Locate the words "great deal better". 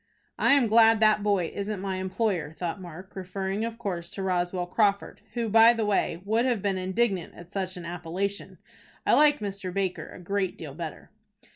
10.19-11.11